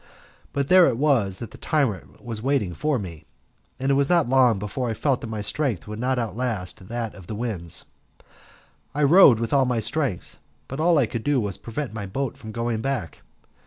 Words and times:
But 0.51 0.67
there 0.67 0.87
it 0.87 0.97
was 0.97 1.37
that 1.37 1.51
the 1.51 1.59
tyrant 1.59 2.25
was 2.25 2.41
waiting 2.41 2.73
for 2.73 2.97
me, 2.97 3.25
and 3.79 3.91
it 3.91 3.93
was 3.93 4.09
not 4.09 4.27
long 4.27 4.57
before 4.57 4.89
I 4.89 4.95
felt 4.95 5.21
that 5.21 5.27
my 5.29 5.41
strength 5.41 5.87
would 5.87 5.99
not 5.99 6.17
outlast 6.17 6.87
that 6.87 7.13
of 7.13 7.27
the 7.27 7.35
winds. 7.35 7.85
I 8.95 9.03
rowed 9.03 9.39
with 9.39 9.53
all 9.53 9.65
my 9.65 9.79
strength, 9.79 10.39
but 10.67 10.79
all 10.79 10.97
I 10.97 11.05
could 11.05 11.23
do 11.23 11.39
was 11.39 11.55
to 11.57 11.61
prevent 11.61 11.93
my 11.93 12.07
boat 12.07 12.35
from 12.35 12.51
going 12.51 12.81
back. 12.81 13.21